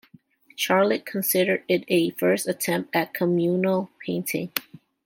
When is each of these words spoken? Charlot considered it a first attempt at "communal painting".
Charlot 0.57 1.05
considered 1.05 1.63
it 1.67 1.83
a 1.87 2.09
first 2.09 2.47
attempt 2.47 2.95
at 2.95 3.13
"communal 3.13 3.91
painting". 4.03 4.51